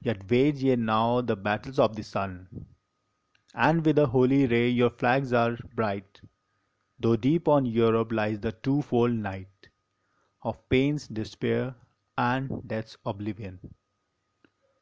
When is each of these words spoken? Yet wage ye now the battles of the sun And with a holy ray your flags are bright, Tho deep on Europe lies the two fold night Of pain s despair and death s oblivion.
Yet 0.00 0.30
wage 0.30 0.62
ye 0.64 0.74
now 0.74 1.20
the 1.20 1.36
battles 1.36 1.78
of 1.78 1.96
the 1.96 2.02
sun 2.02 2.66
And 3.52 3.84
with 3.84 3.98
a 3.98 4.06
holy 4.06 4.46
ray 4.46 4.70
your 4.70 4.88
flags 4.88 5.34
are 5.34 5.58
bright, 5.74 6.18
Tho 6.98 7.16
deep 7.16 7.46
on 7.46 7.66
Europe 7.66 8.10
lies 8.10 8.40
the 8.40 8.52
two 8.52 8.80
fold 8.80 9.12
night 9.12 9.68
Of 10.40 10.66
pain 10.70 10.94
s 10.94 11.06
despair 11.06 11.74
and 12.16 12.66
death 12.66 12.86
s 12.86 12.96
oblivion. 13.04 13.60